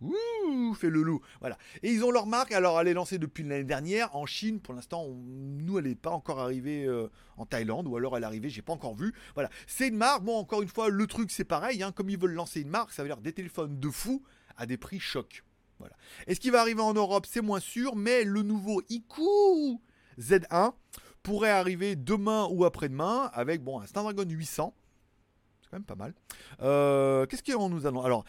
Ouh, 0.00 0.74
fait 0.74 0.88
le 0.88 1.02
loup. 1.02 1.20
Voilà. 1.40 1.58
Et 1.82 1.92
ils 1.92 2.04
ont 2.04 2.10
leur 2.10 2.26
marque. 2.26 2.52
Alors, 2.52 2.80
elle 2.80 2.88
est 2.88 2.94
lancée 2.94 3.18
depuis 3.18 3.42
l'année 3.44 3.64
dernière 3.64 4.14
en 4.16 4.24
Chine. 4.24 4.58
Pour 4.58 4.72
l'instant, 4.72 5.06
nous, 5.08 5.78
elle 5.78 5.84
n'est 5.84 5.94
pas 5.94 6.10
encore 6.10 6.40
arrivée 6.40 6.86
euh, 6.86 7.10
en 7.36 7.44
Thaïlande. 7.44 7.86
Ou 7.86 7.96
alors, 7.96 8.16
elle 8.16 8.22
est 8.22 8.26
arrivée, 8.26 8.48
j'ai 8.48 8.62
pas 8.62 8.72
encore 8.72 8.94
vu. 8.94 9.12
Voilà. 9.34 9.50
C'est 9.66 9.88
une 9.88 9.96
marque. 9.96 10.22
Bon, 10.22 10.38
encore 10.38 10.62
une 10.62 10.68
fois, 10.68 10.88
le 10.88 11.06
truc, 11.06 11.30
c'est 11.30 11.44
pareil. 11.44 11.82
Hein. 11.82 11.92
Comme 11.92 12.08
ils 12.08 12.18
veulent 12.18 12.32
lancer 12.32 12.62
une 12.62 12.70
marque, 12.70 12.92
ça 12.92 13.02
veut 13.02 13.10
dire 13.10 13.20
des 13.20 13.32
téléphones 13.32 13.78
de 13.78 13.90
fou 13.90 14.22
à 14.56 14.64
des 14.64 14.78
prix 14.78 15.00
chocs. 15.00 15.44
Voilà. 15.78 15.94
Est-ce 16.26 16.40
qu'il 16.40 16.52
va 16.52 16.62
arriver 16.62 16.82
en 16.82 16.94
Europe 16.94 17.26
C'est 17.28 17.42
moins 17.42 17.60
sûr. 17.60 17.94
Mais 17.94 18.24
le 18.24 18.42
nouveau 18.42 18.80
Iku 18.88 19.82
Z1 20.18 20.72
pourrait 21.22 21.50
arriver 21.50 21.96
demain 21.96 22.48
ou 22.50 22.64
après-demain 22.64 23.30
avec 23.32 23.62
bon, 23.62 23.80
un 23.80 23.86
Snapdragon 23.86 24.28
800 24.28 24.74
C'est 25.62 25.70
quand 25.70 25.76
même 25.76 25.84
pas 25.84 25.94
mal. 25.94 26.14
Euh, 26.62 27.26
qu'est-ce 27.26 27.42
qu'on 27.42 27.68
nous 27.68 27.86
annonce 27.86 28.04
Alors, 28.04 28.24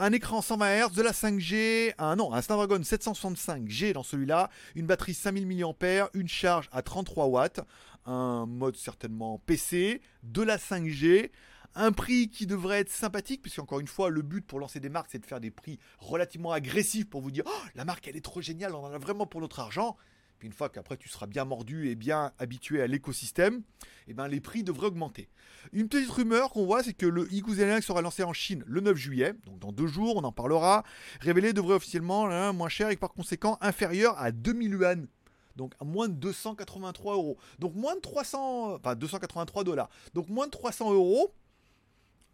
un 0.00 0.12
écran 0.12 0.42
120 0.42 0.88
Hz, 0.88 0.92
de 0.92 1.02
la 1.02 1.12
5G, 1.12 1.94
un, 1.98 2.16
non, 2.16 2.32
un 2.32 2.42
Snapdragon 2.42 2.82
765G 2.82 3.92
dans 3.92 4.02
celui-là, 4.02 4.50
une 4.74 4.86
batterie 4.86 5.14
5000 5.14 5.46
mAh, 5.46 6.10
une 6.14 6.28
charge 6.28 6.68
à 6.72 6.82
33 6.82 7.26
watts, 7.26 7.60
un 8.04 8.46
mode 8.46 8.76
certainement 8.76 9.38
PC, 9.46 10.00
de 10.22 10.42
la 10.42 10.58
5G, 10.58 11.30
un 11.76 11.92
prix 11.92 12.28
qui 12.28 12.46
devrait 12.46 12.80
être 12.80 12.90
sympathique, 12.90 13.42
puisque 13.42 13.58
encore 13.58 13.80
une 13.80 13.86
fois, 13.86 14.08
le 14.08 14.22
but 14.22 14.44
pour 14.44 14.58
lancer 14.58 14.80
des 14.80 14.88
marques, 14.88 15.08
c'est 15.10 15.18
de 15.18 15.26
faire 15.26 15.40
des 15.40 15.50
prix 15.50 15.78
relativement 15.98 16.52
agressifs 16.52 17.08
pour 17.08 17.20
vous 17.20 17.30
dire, 17.30 17.44
oh, 17.46 17.62
la 17.74 17.84
marque, 17.84 18.08
elle 18.08 18.16
est 18.16 18.24
trop 18.24 18.40
géniale, 18.40 18.74
on 18.74 18.84
en 18.84 18.92
a 18.92 18.98
vraiment 18.98 19.26
pour 19.26 19.40
notre 19.40 19.60
argent. 19.60 19.96
Puis 20.38 20.48
une 20.48 20.54
fois 20.54 20.68
qu'après 20.68 20.96
tu 20.96 21.08
seras 21.08 21.26
bien 21.26 21.44
mordu 21.44 21.88
et 21.88 21.94
bien 21.94 22.32
habitué 22.38 22.82
à 22.82 22.86
l'écosystème, 22.86 23.62
eh 24.06 24.14
ben 24.14 24.28
les 24.28 24.40
prix 24.40 24.62
devraient 24.62 24.88
augmenter. 24.88 25.28
Une 25.72 25.88
petite 25.88 26.10
rumeur 26.10 26.50
qu'on 26.50 26.66
voit, 26.66 26.82
c'est 26.82 26.92
que 26.92 27.06
le 27.06 27.32
Iguzeleng 27.32 27.80
sera 27.80 28.02
lancé 28.02 28.22
en 28.22 28.32
Chine 28.32 28.62
le 28.66 28.80
9 28.80 28.96
juillet, 28.96 29.34
donc 29.46 29.58
dans 29.58 29.72
deux 29.72 29.86
jours, 29.86 30.16
on 30.16 30.24
en 30.24 30.32
parlera. 30.32 30.84
Révélé 31.20 31.52
devrait 31.52 31.74
officiellement 31.74 32.28
hein, 32.28 32.52
moins 32.52 32.68
cher 32.68 32.90
et 32.90 32.96
par 32.96 33.12
conséquent 33.12 33.58
inférieur 33.60 34.18
à 34.18 34.30
2000 34.32 34.72
yuan. 34.72 35.08
Donc 35.56 35.72
à 35.80 35.84
moins 35.84 36.08
de 36.08 36.14
283 36.14 37.14
euros. 37.14 37.38
Donc 37.58 37.74
moins 37.74 37.94
de 37.94 38.00
300, 38.00 38.74
enfin 38.74 38.94
283 38.94 39.64
dollars. 39.64 39.88
Donc 40.14 40.28
moins 40.28 40.46
de 40.46 40.50
300 40.50 40.92
euros 40.92 41.32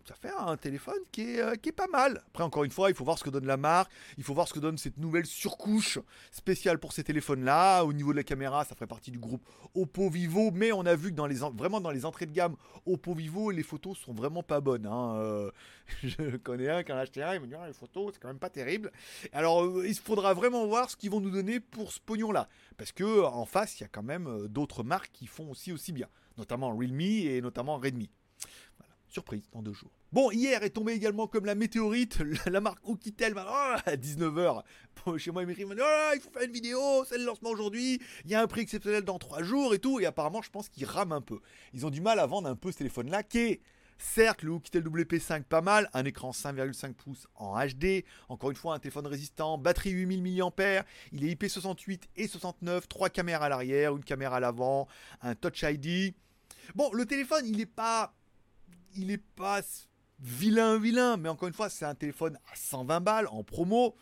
ça 0.06 0.14
fait 0.14 0.30
un 0.36 0.56
téléphone 0.56 0.98
qui 1.12 1.34
est, 1.34 1.40
euh, 1.40 1.54
qui 1.54 1.68
est 1.68 1.72
pas 1.72 1.86
mal. 1.86 2.22
Après, 2.28 2.42
encore 2.42 2.64
une 2.64 2.70
fois, 2.70 2.90
il 2.90 2.96
faut 2.96 3.04
voir 3.04 3.18
ce 3.18 3.24
que 3.24 3.30
donne 3.30 3.46
la 3.46 3.56
marque, 3.56 3.90
il 4.18 4.24
faut 4.24 4.34
voir 4.34 4.48
ce 4.48 4.54
que 4.54 4.58
donne 4.58 4.78
cette 4.78 4.98
nouvelle 4.98 5.26
surcouche 5.26 5.98
spéciale 6.30 6.78
pour 6.78 6.92
ces 6.92 7.04
téléphones-là. 7.04 7.82
Au 7.84 7.92
niveau 7.92 8.12
de 8.12 8.16
la 8.16 8.24
caméra, 8.24 8.64
ça 8.64 8.74
ferait 8.74 8.86
partie 8.86 9.10
du 9.10 9.18
groupe 9.18 9.46
Oppo 9.74 10.10
Vivo, 10.10 10.50
mais 10.52 10.72
on 10.72 10.84
a 10.86 10.94
vu 10.94 11.10
que 11.10 11.16
dans 11.16 11.26
les, 11.26 11.36
vraiment 11.54 11.80
dans 11.80 11.90
les 11.90 12.04
entrées 12.04 12.26
de 12.26 12.32
gamme 12.32 12.56
Oppo 12.86 13.14
Vivo, 13.14 13.50
les 13.50 13.62
photos 13.62 13.96
sont 13.98 14.12
vraiment 14.12 14.42
pas 14.42 14.60
bonnes. 14.60 14.86
Hein. 14.86 15.16
Euh, 15.16 15.50
je 16.02 16.36
connais 16.36 16.68
un 16.68 16.82
qui 16.82 16.92
en 16.92 16.96
a 16.96 17.00
acheté 17.00 17.22
un, 17.22 17.34
il 17.34 17.40
me 17.40 17.46
dit 17.46 17.54
ah, 17.54 17.66
les 17.66 17.72
photos, 17.72 18.14
c'est 18.14 18.20
quand 18.20 18.28
même 18.28 18.38
pas 18.38 18.50
terrible. 18.50 18.90
Alors, 19.32 19.64
euh, 19.64 19.86
il 19.86 19.94
faudra 19.94 20.34
vraiment 20.34 20.66
voir 20.66 20.90
ce 20.90 20.96
qu'ils 20.96 21.10
vont 21.10 21.20
nous 21.20 21.30
donner 21.30 21.60
pour 21.60 21.92
ce 21.92 22.00
pognon-là. 22.00 22.48
Parce 22.76 22.92
que 22.92 23.24
en 23.24 23.44
face, 23.44 23.78
il 23.78 23.82
y 23.82 23.86
a 23.86 23.88
quand 23.88 24.02
même 24.02 24.48
d'autres 24.48 24.82
marques 24.82 25.10
qui 25.12 25.26
font 25.26 25.50
aussi 25.50 25.72
aussi 25.72 25.92
bien, 25.92 26.08
notamment 26.38 26.74
Realme 26.76 27.00
et 27.00 27.40
notamment 27.40 27.76
Redmi. 27.76 28.10
Surprise, 29.12 29.42
dans 29.52 29.60
deux 29.60 29.74
jours. 29.74 29.90
Bon, 30.10 30.30
hier 30.30 30.62
est 30.62 30.70
tombé 30.70 30.94
également 30.94 31.26
comme 31.26 31.44
la 31.44 31.54
météorite, 31.54 32.22
la, 32.46 32.62
marque 32.62 32.78
Oukitel, 32.88 33.34
oh, 33.36 33.40
à 33.40 33.94
19h. 33.94 34.62
chez 35.18 35.30
moi, 35.30 35.42
il 35.42 35.48
m'écrit, 35.48 35.66
oh, 35.66 36.10
il 36.14 36.20
faut 36.22 36.30
faire 36.30 36.44
une 36.44 36.52
vidéo, 36.52 37.04
c'est 37.06 37.18
le 37.18 37.24
lancement 37.24 37.50
aujourd'hui, 37.50 38.00
il 38.24 38.30
y 38.30 38.34
a 38.34 38.40
un 38.40 38.46
prix 38.46 38.62
exceptionnel 38.62 39.02
dans 39.02 39.18
trois 39.18 39.42
jours 39.42 39.74
et 39.74 39.78
tout. 39.78 40.00
Et 40.00 40.06
apparemment, 40.06 40.40
je 40.40 40.48
pense 40.48 40.70
qu'ils 40.70 40.86
rament 40.86 41.12
un 41.12 41.20
peu. 41.20 41.40
Ils 41.74 41.84
ont 41.84 41.90
du 41.90 42.00
mal 42.00 42.18
à 42.20 42.26
vendre 42.26 42.48
un 42.48 42.56
peu 42.56 42.72
ce 42.72 42.78
téléphone-là, 42.78 43.22
Certes, 43.98 44.42
le 44.42 44.52
Oukitel 44.52 44.82
WP5 44.82 45.42
pas 45.42 45.60
mal, 45.60 45.90
un 45.92 46.06
écran 46.06 46.30
5,5 46.30 46.94
pouces 46.94 47.28
en 47.36 47.54
HD, 47.54 48.04
encore 48.30 48.50
une 48.50 48.56
fois 48.56 48.74
un 48.74 48.78
téléphone 48.78 49.06
résistant, 49.06 49.58
batterie 49.58 49.90
8000 49.90 50.22
mAh, 50.22 50.84
il 51.12 51.24
est 51.24 51.34
IP68 51.34 52.00
et 52.16 52.26
69, 52.26 52.88
trois 52.88 53.10
caméras 53.10 53.44
à 53.44 53.48
l'arrière, 53.50 53.94
une 53.94 54.02
caméra 54.02 54.38
à 54.38 54.40
l'avant, 54.40 54.88
un 55.20 55.34
Touch 55.34 55.62
ID. 55.62 56.14
Bon, 56.74 56.90
le 56.94 57.04
téléphone, 57.04 57.44
il 57.46 57.58
n'est 57.58 57.66
pas 57.66 58.14
il 58.94 59.10
est 59.10 59.22
pas 59.36 59.60
vilain, 60.20 60.78
vilain, 60.78 61.16
mais 61.16 61.28
encore 61.28 61.48
une 61.48 61.54
fois, 61.54 61.68
c'est 61.68 61.84
un 61.84 61.94
téléphone 61.94 62.38
à 62.52 62.56
120 62.56 63.00
balles 63.00 63.26
en 63.28 63.42
promo. 63.42 63.94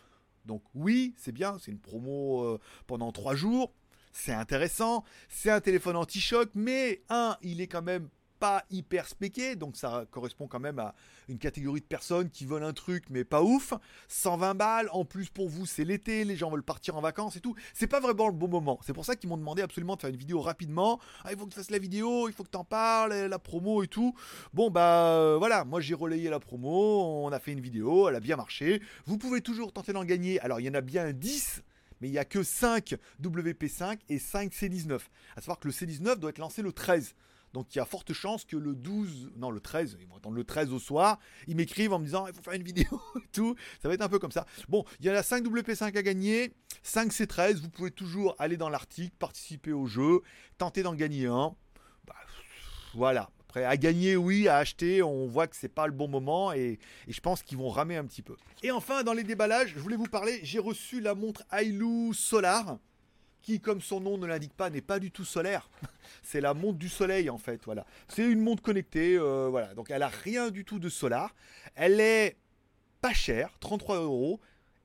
Donc 0.45 0.63
oui, 0.73 1.13
c'est 1.17 1.31
bien, 1.31 1.57
c'est 1.59 1.71
une 1.71 1.79
promo 1.79 2.43
euh, 2.43 2.59
pendant 2.87 3.11
3 3.11 3.35
jours. 3.35 3.73
C'est 4.13 4.33
intéressant. 4.33 5.03
C'est 5.29 5.49
un 5.49 5.61
téléphone 5.61 5.95
anti-choc, 5.95 6.49
mais 6.53 7.01
un, 7.09 7.37
il 7.41 7.61
est 7.61 7.67
quand 7.67 7.81
même 7.81 8.09
pas 8.41 8.65
hyper 8.71 9.07
spéqué, 9.07 9.55
donc 9.55 9.77
ça 9.77 10.07
correspond 10.09 10.47
quand 10.47 10.59
même 10.59 10.79
à 10.79 10.95
une 11.29 11.37
catégorie 11.37 11.79
de 11.79 11.85
personnes 11.85 12.31
qui 12.31 12.47
veulent 12.47 12.63
un 12.63 12.73
truc 12.73 13.03
mais 13.11 13.23
pas 13.23 13.43
ouf. 13.43 13.75
120 14.07 14.55
balles, 14.55 14.89
en 14.93 15.05
plus 15.05 15.29
pour 15.29 15.47
vous 15.47 15.67
c'est 15.67 15.83
l'été, 15.83 16.25
les 16.25 16.35
gens 16.35 16.49
veulent 16.49 16.63
partir 16.63 16.97
en 16.97 17.01
vacances 17.01 17.35
et 17.35 17.39
tout. 17.39 17.53
C'est 17.75 17.85
pas 17.85 17.99
vraiment 17.99 18.27
le 18.27 18.33
bon 18.33 18.47
moment. 18.47 18.79
C'est 18.81 18.93
pour 18.93 19.05
ça 19.05 19.15
qu'ils 19.15 19.29
m'ont 19.29 19.37
demandé 19.37 19.61
absolument 19.61 19.95
de 19.95 20.01
faire 20.01 20.09
une 20.09 20.15
vidéo 20.15 20.41
rapidement. 20.41 20.99
Ah, 21.23 21.31
il 21.31 21.37
faut 21.37 21.45
que 21.45 21.51
tu 21.51 21.57
fasses 21.57 21.69
la 21.69 21.77
vidéo, 21.77 22.29
il 22.29 22.33
faut 22.33 22.43
que 22.43 22.49
tu 22.49 22.57
en 22.57 22.63
parles, 22.63 23.13
la 23.13 23.37
promo 23.37 23.83
et 23.83 23.87
tout. 23.87 24.15
Bon 24.55 24.71
bah 24.71 25.09
euh, 25.11 25.37
voilà, 25.37 25.63
moi 25.63 25.79
j'ai 25.79 25.93
relayé 25.93 26.27
la 26.31 26.39
promo, 26.39 27.23
on 27.23 27.31
a 27.31 27.39
fait 27.39 27.51
une 27.51 27.61
vidéo, 27.61 28.09
elle 28.09 28.15
a 28.15 28.19
bien 28.19 28.37
marché. 28.37 28.81
Vous 29.05 29.19
pouvez 29.19 29.41
toujours 29.41 29.71
tenter 29.71 29.93
d'en 29.93 30.03
gagner. 30.03 30.39
Alors 30.39 30.59
il 30.59 30.65
y 30.65 30.69
en 30.69 30.73
a 30.73 30.81
bien 30.81 31.13
10 31.13 31.61
mais 32.01 32.07
il 32.07 32.11
n'y 32.11 32.17
a 32.17 32.25
que 32.25 32.41
5 32.41 32.95
WP5 33.21 33.99
et 34.09 34.17
5 34.17 34.51
C19. 34.51 34.99
À 35.35 35.41
savoir 35.41 35.59
que 35.59 35.67
le 35.67 35.73
C19 35.73 36.15
doit 36.15 36.31
être 36.31 36.39
lancé 36.39 36.63
le 36.63 36.73
13. 36.73 37.13
Donc 37.53 37.73
il 37.75 37.77
y 37.77 37.81
a 37.81 37.85
forte 37.85 38.13
chance 38.13 38.45
que 38.45 38.55
le 38.55 38.75
12, 38.75 39.31
non 39.35 39.51
le 39.51 39.59
13, 39.59 39.97
ils 39.99 40.07
vont 40.07 40.15
attendre 40.15 40.35
le 40.35 40.43
13 40.43 40.71
au 40.71 40.79
soir, 40.79 41.19
ils 41.47 41.55
m'écrivent 41.55 41.93
en 41.93 41.99
me 41.99 42.05
disant 42.05 42.27
il 42.27 42.33
faut 42.33 42.41
faire 42.41 42.53
une 42.53 42.63
vidéo 42.63 43.01
et 43.17 43.27
tout. 43.31 43.55
Ça 43.81 43.87
va 43.87 43.93
être 43.93 44.01
un 44.01 44.09
peu 44.09 44.19
comme 44.19 44.31
ça. 44.31 44.45
Bon, 44.69 44.85
il 44.99 45.05
y 45.05 45.09
a 45.09 45.23
5 45.23 45.43
WP5 45.43 45.97
à 45.97 46.01
gagner, 46.01 46.53
5 46.83 47.11
C13, 47.11 47.61
vous 47.61 47.69
pouvez 47.69 47.91
toujours 47.91 48.35
aller 48.39 48.57
dans 48.57 48.69
l'article, 48.69 49.15
participer 49.17 49.73
au 49.73 49.85
jeu, 49.85 50.21
tenter 50.57 50.83
d'en 50.83 50.95
gagner 50.95 51.25
un. 51.25 51.55
Bah, 52.07 52.15
voilà. 52.93 53.29
Après, 53.41 53.65
à 53.65 53.75
gagner, 53.75 54.15
oui, 54.15 54.47
à 54.47 54.57
acheter, 54.57 55.03
on 55.03 55.27
voit 55.27 55.45
que 55.45 55.57
c'est 55.57 55.67
pas 55.67 55.85
le 55.85 55.91
bon 55.91 56.07
moment 56.07 56.53
et, 56.53 56.79
et 57.07 57.11
je 57.11 57.19
pense 57.19 57.43
qu'ils 57.43 57.57
vont 57.57 57.67
ramer 57.67 57.97
un 57.97 58.05
petit 58.05 58.21
peu. 58.21 58.37
Et 58.63 58.71
enfin, 58.71 59.03
dans 59.03 59.11
les 59.11 59.25
déballages, 59.25 59.73
je 59.75 59.79
voulais 59.79 59.97
vous 59.97 60.05
parler, 60.05 60.39
j'ai 60.43 60.59
reçu 60.59 61.01
la 61.01 61.15
montre 61.15 61.43
Ailu 61.51 62.13
Solar 62.13 62.77
qui, 63.41 63.59
comme 63.59 63.81
son 63.81 63.99
nom 63.99 64.17
ne 64.17 64.25
l'indique 64.25 64.53
pas, 64.53 64.69
n'est 64.69 64.81
pas 64.81 64.99
du 64.99 65.11
tout 65.11 65.25
solaire. 65.25 65.69
c'est 66.23 66.41
la 66.41 66.53
montre 66.53 66.77
du 66.77 66.89
soleil 66.89 67.29
en 67.29 67.37
fait, 67.37 67.61
voilà. 67.65 67.85
C'est 68.07 68.25
une 68.25 68.41
montre 68.41 68.63
connectée, 68.63 69.17
euh, 69.17 69.47
voilà. 69.49 69.73
Donc 69.73 69.91
elle 69.91 70.03
a 70.03 70.09
rien 70.09 70.49
du 70.49 70.65
tout 70.65 70.79
de 70.79 70.89
solar. 70.89 71.35
Elle 71.75 71.99
est 71.99 72.37
pas 73.01 73.13
chère, 73.13 73.57
33 73.59 74.01
euros. 74.01 74.39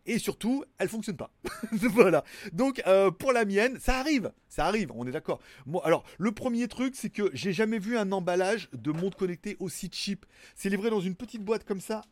Et 0.09 0.21
surtout, 0.21 0.65
elle 0.79 0.89
fonctionne 0.89 1.17
pas. 1.17 1.33
voilà. 1.73 2.23
Donc 2.53 2.81
euh, 2.87 3.11
pour 3.11 3.33
la 3.33 3.45
mienne, 3.45 3.77
ça 3.81 3.99
arrive, 3.99 4.33
ça 4.49 4.67
arrive, 4.67 4.93
on 4.95 5.05
est 5.07 5.11
d'accord. 5.11 5.41
Moi, 5.67 5.83
alors 5.85 6.05
le 6.19 6.31
premier 6.31 6.69
truc, 6.69 6.95
c'est 6.95 7.11
que 7.11 7.29
j'ai 7.33 7.53
jamais 7.53 7.81
vu 7.81 7.99
un 7.99 8.13
emballage 8.13 8.69
de 8.73 8.93
montre 8.93 9.17
connectée 9.17 9.57
aussi 9.59 9.91
cheap. 9.93 10.25
C'est 10.55 10.69
livré 10.69 10.91
dans 10.91 11.01
une 11.01 11.17
petite 11.17 11.43
boîte 11.43 11.65
comme 11.65 11.81
ça 11.81 12.03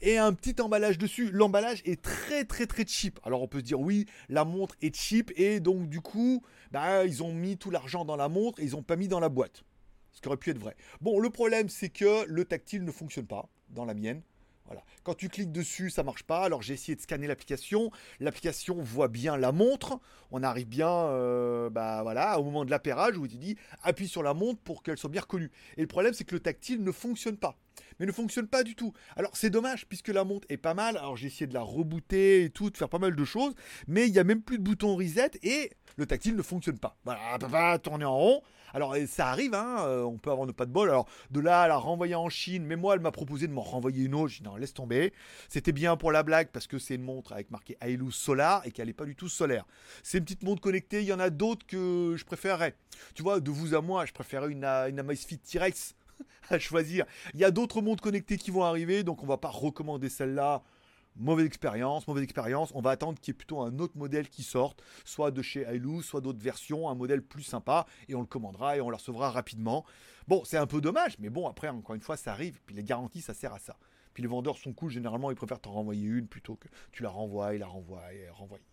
et 0.00 0.18
un 0.18 0.32
petit 0.32 0.60
emballage 0.60 0.98
dessus. 0.98 1.30
L'emballage 1.30 1.82
est 1.84 2.00
très 2.00 2.44
très 2.44 2.66
très 2.66 2.86
cheap. 2.86 3.18
Alors 3.24 3.42
on 3.42 3.48
peut 3.48 3.58
se 3.58 3.64
dire 3.64 3.80
oui, 3.80 4.06
la 4.28 4.44
montre 4.44 4.74
est 4.82 4.94
cheap 4.94 5.32
et 5.36 5.60
donc 5.60 5.88
du 5.88 6.00
coup, 6.00 6.42
bah, 6.70 7.04
ils 7.04 7.22
ont 7.22 7.32
mis 7.32 7.56
tout 7.56 7.70
l'argent 7.70 8.04
dans 8.04 8.16
la 8.16 8.28
montre 8.28 8.60
et 8.60 8.64
ils 8.64 8.72
n'ont 8.72 8.82
pas 8.82 8.96
mis 8.96 9.08
dans 9.08 9.20
la 9.20 9.28
boîte. 9.28 9.64
Ce 10.12 10.20
qui 10.20 10.28
aurait 10.28 10.36
pu 10.36 10.50
être 10.50 10.58
vrai. 10.58 10.76
Bon, 11.00 11.18
le 11.20 11.30
problème 11.30 11.68
c'est 11.68 11.90
que 11.90 12.24
le 12.26 12.44
tactile 12.44 12.84
ne 12.84 12.90
fonctionne 12.90 13.26
pas 13.26 13.48
dans 13.70 13.84
la 13.84 13.94
mienne. 13.94 14.22
Voilà. 14.68 14.84
Quand 15.02 15.14
tu 15.14 15.30
cliques 15.30 15.50
dessus, 15.50 15.88
ça 15.88 16.02
marche 16.02 16.24
pas. 16.24 16.42
Alors 16.44 16.60
j'ai 16.60 16.74
essayé 16.74 16.94
de 16.94 17.00
scanner 17.00 17.26
l'application. 17.26 17.90
L'application 18.20 18.76
voit 18.82 19.08
bien 19.08 19.38
la 19.38 19.50
montre. 19.50 19.98
On 20.30 20.42
arrive 20.42 20.68
bien, 20.68 20.90
euh, 20.90 21.70
bah 21.70 22.02
voilà, 22.02 22.38
au 22.38 22.44
moment 22.44 22.66
de 22.66 22.70
l'appairage 22.70 23.16
où 23.16 23.26
te 23.26 23.34
dit 23.34 23.56
appuie 23.82 24.08
sur 24.08 24.22
la 24.22 24.34
montre 24.34 24.60
pour 24.60 24.82
qu'elle 24.82 24.98
soit 24.98 25.08
bien 25.08 25.22
reconnue. 25.22 25.50
Et 25.78 25.80
le 25.80 25.86
problème, 25.86 26.12
c'est 26.12 26.24
que 26.24 26.34
le 26.34 26.40
tactile 26.40 26.84
ne 26.84 26.92
fonctionne 26.92 27.38
pas. 27.38 27.56
Mais 27.98 28.06
ne 28.06 28.12
fonctionne 28.12 28.46
pas 28.46 28.62
du 28.62 28.74
tout. 28.74 28.92
Alors 29.16 29.30
c'est 29.34 29.50
dommage 29.50 29.86
puisque 29.86 30.08
la 30.08 30.24
montre 30.24 30.46
est 30.50 30.56
pas 30.56 30.74
mal. 30.74 30.96
Alors 30.96 31.16
j'ai 31.16 31.26
essayé 31.26 31.46
de 31.46 31.54
la 31.54 31.62
rebooter 31.62 32.44
et 32.44 32.50
tout, 32.50 32.70
de 32.70 32.76
faire 32.76 32.88
pas 32.88 32.98
mal 32.98 33.16
de 33.16 33.24
choses. 33.24 33.54
Mais 33.86 34.06
il 34.06 34.12
n'y 34.12 34.18
a 34.18 34.24
même 34.24 34.42
plus 34.42 34.58
de 34.58 34.62
bouton 34.62 34.96
reset 34.96 35.32
et 35.42 35.70
le 35.96 36.06
tactile 36.06 36.36
ne 36.36 36.42
fonctionne 36.42 36.78
pas. 36.78 36.96
Voilà, 37.04 37.38
pas 37.38 37.78
tourner 37.78 38.04
en 38.04 38.16
rond. 38.16 38.42
Alors 38.74 38.94
ça 39.06 39.28
arrive, 39.28 39.54
hein, 39.54 39.76
euh, 39.86 40.02
on 40.02 40.18
peut 40.18 40.30
avoir 40.30 40.46
ne 40.46 40.52
pas 40.52 40.66
de 40.66 40.70
bol. 40.70 40.90
Alors 40.90 41.08
de 41.30 41.40
là 41.40 41.62
à 41.62 41.68
la 41.68 41.76
renvoyer 41.76 42.14
en 42.14 42.28
Chine, 42.28 42.64
mais 42.64 42.76
moi 42.76 42.94
elle 42.94 43.00
m'a 43.00 43.10
proposé 43.10 43.46
de 43.46 43.52
m'en 43.52 43.62
renvoyer 43.62 44.04
une 44.04 44.14
autre. 44.14 44.28
J'ai 44.28 44.42
dit 44.42 44.48
non, 44.48 44.56
laisse 44.56 44.74
tomber. 44.74 45.12
C'était 45.48 45.72
bien 45.72 45.96
pour 45.96 46.12
la 46.12 46.22
blague 46.22 46.48
parce 46.52 46.66
que 46.66 46.78
c'est 46.78 46.94
une 46.94 47.02
montre 47.02 47.32
avec 47.32 47.50
marqué 47.50 47.76
Ailu 47.80 48.12
Solar 48.12 48.66
et 48.66 48.70
qu'elle 48.70 48.88
n'est 48.88 48.92
pas 48.92 49.06
du 49.06 49.16
tout 49.16 49.28
solaire. 49.28 49.64
C'est 50.02 50.18
une 50.18 50.24
petite 50.24 50.42
montre 50.42 50.60
connectée, 50.60 51.00
il 51.00 51.06
y 51.06 51.12
en 51.12 51.20
a 51.20 51.30
d'autres 51.30 51.66
que 51.66 52.14
je 52.16 52.24
préférerais. 52.24 52.74
Tu 53.14 53.22
vois, 53.22 53.40
de 53.40 53.50
vous 53.50 53.74
à 53.74 53.80
moi, 53.80 54.04
je 54.06 54.12
préférerais 54.12 54.50
une, 54.50 54.64
une 54.64 54.98
Amazfit 54.98 55.38
T-Rex 55.38 55.94
à 56.50 56.58
choisir. 56.58 57.04
Il 57.34 57.40
y 57.40 57.44
a 57.44 57.50
d'autres 57.50 57.80
montres 57.80 58.02
connectées 58.02 58.38
qui 58.38 58.50
vont 58.50 58.64
arriver, 58.64 59.02
donc 59.02 59.22
on 59.22 59.26
va 59.26 59.36
pas 59.36 59.48
recommander 59.48 60.08
celle-là 60.08 60.62
mauvaise 61.18 61.46
expérience, 61.46 62.06
mauvaise 62.06 62.24
expérience. 62.24 62.70
On 62.74 62.80
va 62.80 62.90
attendre 62.90 63.18
qu'il 63.18 63.32
y 63.32 63.34
ait 63.34 63.38
plutôt 63.38 63.60
un 63.60 63.78
autre 63.78 63.96
modèle 63.96 64.28
qui 64.28 64.42
sorte, 64.42 64.82
soit 65.04 65.30
de 65.30 65.42
chez 65.42 65.62
Ailu, 65.62 66.02
soit 66.02 66.20
d'autres 66.20 66.40
versions, 66.40 66.88
un 66.88 66.94
modèle 66.94 67.22
plus 67.22 67.42
sympa, 67.42 67.86
et 68.08 68.14
on 68.14 68.20
le 68.20 68.26
commandera 68.26 68.76
et 68.76 68.80
on 68.80 68.90
le 68.90 68.96
recevra 68.96 69.30
rapidement. 69.30 69.84
Bon, 70.26 70.42
c'est 70.44 70.56
un 70.56 70.66
peu 70.66 70.80
dommage, 70.80 71.18
mais 71.18 71.30
bon, 71.30 71.48
après, 71.48 71.68
encore 71.68 71.94
une 71.94 72.00
fois, 72.00 72.16
ça 72.16 72.32
arrive, 72.32 72.60
puis 72.64 72.74
les 72.74 72.84
garanties, 72.84 73.20
ça 73.20 73.34
sert 73.34 73.52
à 73.52 73.58
ça. 73.58 73.76
Puis 74.14 74.22
les 74.22 74.28
vendeurs 74.28 74.58
sont 74.58 74.72
cool, 74.72 74.90
généralement, 74.90 75.30
ils 75.30 75.36
préfèrent 75.36 75.60
t'en 75.60 75.72
renvoyer 75.72 76.06
une 76.06 76.26
plutôt 76.26 76.56
que 76.56 76.68
tu 76.92 77.02
la 77.02 77.10
renvoies, 77.10 77.56
la 77.58 77.66
renvoies, 77.66 78.02
renvoyer. 78.32 78.64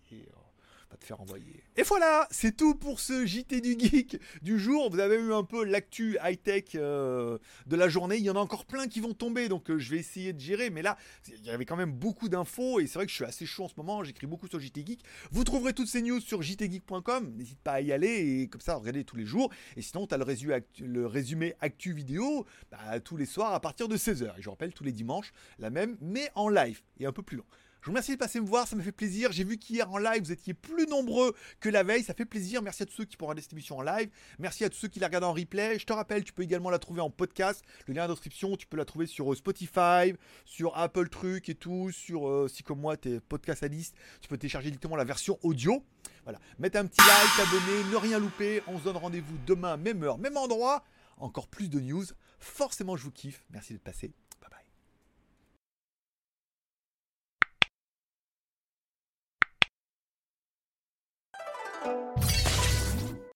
Va 0.90 0.98
te 0.98 1.06
faire 1.06 1.20
envoyer. 1.20 1.64
Et 1.78 1.84
voilà, 1.84 2.28
c'est 2.32 2.56
tout 2.56 2.76
pour 2.76 3.00
ce 3.00 3.26
JT 3.26 3.60
du 3.60 3.78
Geek 3.78 4.20
du 4.42 4.60
jour. 4.60 4.90
Vous 4.92 5.00
avez 5.00 5.16
eu 5.16 5.34
un 5.34 5.44
peu 5.44 5.66
l'actu 5.66 6.18
high-tech 6.24 6.76
euh, 6.76 7.38
de 7.66 7.76
la 7.76 7.90
journée. 7.90 8.18
Il 8.18 8.24
y 8.24 8.30
en 8.30 8.36
a 8.36 8.40
encore 8.40 8.66
plein 8.66 8.88
qui 8.88 9.00
vont 9.00 9.14
tomber, 9.14 9.50
donc 9.50 9.70
euh, 9.70 9.80
je 9.80 9.90
vais 9.90 9.98
essayer 9.98 10.32
de 10.32 10.40
gérer. 10.40 10.70
Mais 10.70 10.82
là, 10.82 10.98
il 11.28 11.44
y 11.44 11.50
avait 11.50 11.66
quand 11.66 11.76
même 11.76 11.92
beaucoup 11.92 12.30
d'infos 12.30 12.80
et 12.80 12.88
c'est 12.88 13.00
vrai 13.00 13.06
que 13.06 13.12
je 13.12 13.16
suis 13.16 13.26
assez 13.26 13.46
chaud 13.46 13.64
en 13.64 13.68
ce 13.68 13.74
moment. 13.78 14.04
J'écris 14.04 14.28
beaucoup 14.28 14.48
sur 14.48 14.60
JT 14.60 14.86
Geek. 14.86 15.04
Vous 15.32 15.44
trouverez 15.44 15.74
toutes 15.74 15.88
ces 15.88 16.02
news 16.02 16.20
sur 16.20 16.42
jtgeek.com. 16.42 17.34
N'hésite 17.36 17.60
pas 17.60 17.74
à 17.74 17.82
y 17.82 17.92
aller 17.92 18.42
et 18.42 18.48
comme 18.48 18.62
ça, 18.62 18.76
regardez 18.76 19.04
tous 19.04 19.16
les 19.16 19.26
jours. 19.26 19.52
Et 19.76 19.82
sinon, 19.82 20.08
tu 20.08 20.14
as 20.14 20.18
le 20.18 21.06
résumé, 21.08 21.56
actu, 21.62 21.90
le 21.90 21.96
vidéo 21.96 22.46
bah, 22.72 23.00
tous 23.00 23.18
les 23.18 23.26
soirs 23.26 23.54
à 23.54 23.60
partir 23.60 23.88
de 23.88 23.98
16h. 23.98 24.38
Et 24.38 24.42
je 24.42 24.50
rappelle, 24.50 24.74
tous 24.74 24.84
les 24.84 24.92
dimanches, 24.92 25.34
la 25.60 25.70
même, 25.70 25.98
mais 26.02 26.30
en 26.36 26.50
live 26.50 26.82
et 27.00 27.06
un 27.06 27.12
peu 27.12 27.24
plus 27.24 27.38
long. 27.38 27.46
Je 27.86 27.92
vous 27.92 27.94
remercie 27.94 28.14
de 28.14 28.18
passer 28.18 28.42
me 28.42 28.48
voir, 28.48 28.68
ça 28.68 28.76
me 28.76 28.82
fait 28.82 28.92
plaisir. 28.92 29.32
J'ai 29.32 29.44
vu 29.44 29.60
qu'hier 29.60 29.92
en 29.92 30.00
live, 30.00 30.24
vous 30.24 30.32
étiez 30.32 30.56
plus 30.56 30.88
nombreux 30.88 31.36
que 31.60 31.70
la 31.70 31.84
veille, 31.84 32.02
ça 32.02 32.16
fait 32.16 32.26
plaisir. 32.26 32.64
Merci 32.64 32.82
à 32.82 32.88
tous 32.88 32.94
ceux 32.94 33.06
qui 33.06 33.16
pourront 33.16 33.30
regarder 33.30 33.44
cette 33.44 33.54
émission 33.54 33.78
en 33.78 33.84
live. 33.84 34.10
Merci 34.40 34.64
à 34.64 34.72
tous 34.72 34.78
ceux 34.78 34.88
qui 34.88 35.00
la 35.00 35.06
regardent 35.06 35.26
en 35.26 35.34
replay. 35.34 35.78
Je 35.78 35.86
te 35.86 35.94
rappelle, 35.94 36.24
tu 36.24 36.34
peux 36.34 36.42
également 36.42 36.72
la 36.72 36.80
trouver 36.80 37.02
en 37.02 37.12
podcast. 37.12 37.64
Le 37.86 37.94
lien 37.94 38.06
en 38.06 38.08
description, 38.08 38.58
tu 38.58 38.66
peux 38.66 38.76
la 38.76 38.86
trouver 38.86 39.06
sur 39.06 39.32
euh, 39.32 39.36
Spotify, 39.36 40.16
sur 40.46 40.76
Apple 40.76 41.10
Truc 41.10 41.48
et 41.48 41.54
tout, 41.54 41.92
sur 41.92 42.28
euh, 42.28 42.48
si 42.48 42.64
comme 42.64 42.80
moi 42.80 42.98
t'es 42.98 43.20
podcast 43.20 43.62
addict, 43.62 43.94
tu 44.20 44.30
peux 44.30 44.38
télécharger 44.40 44.70
directement 44.72 44.96
la 44.96 45.04
version 45.04 45.38
audio. 45.44 45.84
Voilà, 46.24 46.40
mettez 46.58 46.80
un 46.80 46.88
petit 46.88 47.02
like, 47.02 47.38
t'abonner, 47.38 47.92
ne 47.92 47.98
rien 47.98 48.18
louper. 48.18 48.64
On 48.66 48.80
se 48.80 48.84
donne 48.84 48.98
rendez-vous 48.98 49.38
demain, 49.46 49.78
même 49.78 50.02
heure, 50.02 50.18
même 50.18 50.38
endroit. 50.38 50.84
Encore 51.18 51.48
plus 51.48 51.70
de 51.70 51.80
news. 51.80 52.06
Forcément, 52.40 52.98
je 52.98 53.04
vous 53.04 53.12
kiffe. 53.12 53.46
Merci 53.52 53.74
d'être 53.74 53.84
passé. 53.84 54.12